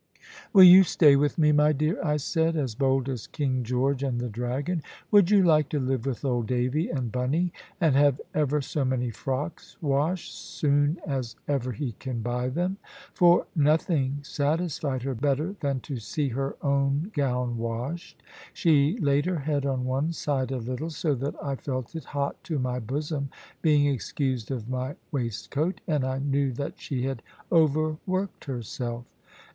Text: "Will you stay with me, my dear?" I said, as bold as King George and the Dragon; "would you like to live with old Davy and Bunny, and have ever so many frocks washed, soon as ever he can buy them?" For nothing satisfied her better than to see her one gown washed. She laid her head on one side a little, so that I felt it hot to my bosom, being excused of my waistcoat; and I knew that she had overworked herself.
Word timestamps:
"Will 0.51 0.63
you 0.63 0.81
stay 0.81 1.15
with 1.15 1.37
me, 1.37 1.51
my 1.51 1.73
dear?" 1.73 2.03
I 2.03 2.17
said, 2.17 2.55
as 2.55 2.73
bold 2.73 3.07
as 3.07 3.27
King 3.27 3.63
George 3.63 4.01
and 4.01 4.19
the 4.19 4.29
Dragon; 4.29 4.81
"would 5.11 5.29
you 5.29 5.43
like 5.43 5.69
to 5.69 5.79
live 5.79 6.07
with 6.07 6.25
old 6.25 6.47
Davy 6.47 6.89
and 6.89 7.11
Bunny, 7.11 7.53
and 7.79 7.95
have 7.95 8.19
ever 8.33 8.61
so 8.61 8.83
many 8.83 9.11
frocks 9.11 9.77
washed, 9.79 10.33
soon 10.33 10.99
as 11.05 11.35
ever 11.47 11.71
he 11.71 11.91
can 11.99 12.23
buy 12.23 12.49
them?" 12.49 12.77
For 13.13 13.45
nothing 13.55 14.21
satisfied 14.23 15.03
her 15.03 15.13
better 15.13 15.55
than 15.59 15.81
to 15.81 15.97
see 15.97 16.29
her 16.29 16.55
one 16.61 17.11
gown 17.13 17.59
washed. 17.59 18.23
She 18.53 18.97
laid 18.97 19.27
her 19.27 19.37
head 19.41 19.67
on 19.67 19.85
one 19.85 20.13
side 20.13 20.49
a 20.49 20.57
little, 20.57 20.89
so 20.89 21.13
that 21.13 21.35
I 21.39 21.55
felt 21.55 21.95
it 21.95 22.05
hot 22.05 22.43
to 22.45 22.57
my 22.57 22.79
bosom, 22.79 23.29
being 23.61 23.85
excused 23.85 24.49
of 24.49 24.67
my 24.67 24.95
waistcoat; 25.11 25.79
and 25.87 26.03
I 26.03 26.17
knew 26.17 26.51
that 26.53 26.81
she 26.81 27.03
had 27.03 27.21
overworked 27.51 28.45
herself. 28.45 29.05